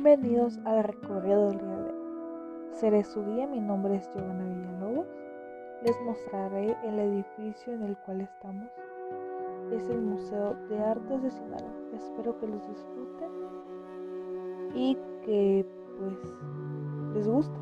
[0.00, 2.70] Bienvenidos al recorrido del día de hoy.
[2.70, 5.08] Seré su guía, mi nombre es Giovanna Villalobos.
[5.82, 8.68] Les mostraré el edificio en el cual estamos.
[9.72, 11.72] Es el Museo de Artes de Sinaloa.
[11.96, 13.30] Espero que los disfruten
[14.76, 14.94] y
[15.24, 15.66] que
[15.98, 16.16] pues
[17.14, 17.58] les guste.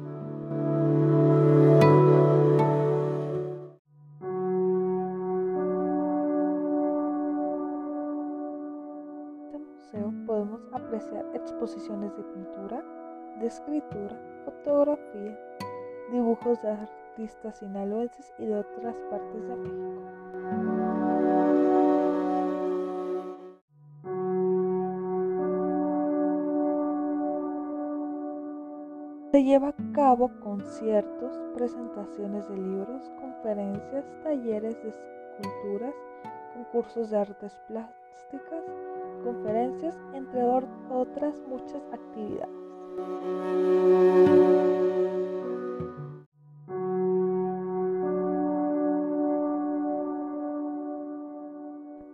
[10.73, 12.85] Apreciar exposiciones de pintura,
[13.41, 15.39] de escritura, fotografía,
[16.13, 20.03] dibujos de artistas sinaloenses y de otras partes de México.
[29.37, 35.95] Se lleva a cabo conciertos, presentaciones de libros, conferencias, talleres de esculturas,
[36.55, 38.65] concursos de artes plásticas,
[39.27, 42.55] conferencias, entre otras muchas actividades.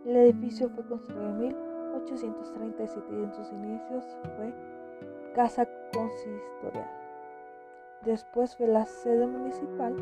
[0.07, 4.05] El edificio fue construido en 1837 y en sus inicios
[4.37, 4.55] fue
[5.35, 6.91] casa consistorial.
[8.05, 9.95] Después fue la sede municipal.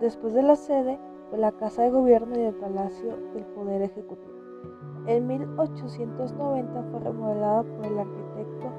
[0.00, 0.98] Después de la sede
[1.30, 4.35] fue la casa de gobierno y el palacio del poder ejecutivo.
[5.06, 8.72] En 1890 fue remodelado por el arquitecto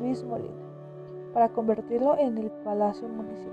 [0.00, 0.62] Luis Molina
[1.32, 3.52] para convertirlo en el Palacio Municipal.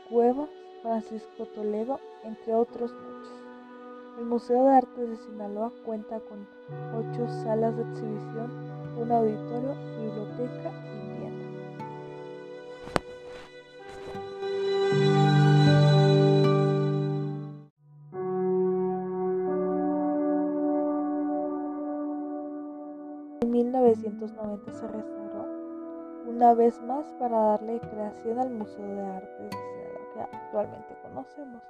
[0.09, 0.49] Cuevas,
[0.81, 3.33] Francisco Toledo, entre otros muchos.
[4.19, 6.45] El Museo de Arte de Sinaloa cuenta con
[6.97, 8.51] ocho salas de exhibición,
[8.99, 11.04] un auditorio, biblioteca y
[23.55, 25.45] 1990 se restauró
[26.27, 31.63] una vez más para darle creación al Museo de Arte de Sinaloa que actualmente conocemos.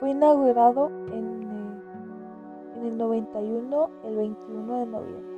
[0.00, 5.36] Fue inaugurado en, eh, en el 91, el 21 de noviembre.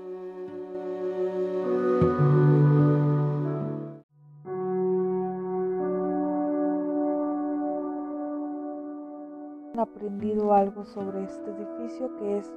[9.74, 12.50] ¿Han aprendido algo sobre este edificio que es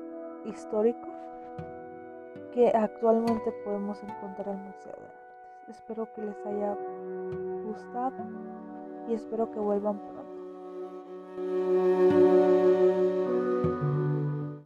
[0.46, 1.22] histórico?
[2.54, 5.70] Que actualmente podemos encontrar en el Museo de Artes.
[5.70, 6.78] Espero que les haya
[7.64, 8.14] gustado
[9.08, 10.22] y espero que vuelvan pronto.